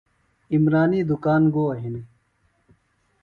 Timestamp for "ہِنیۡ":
1.81-2.07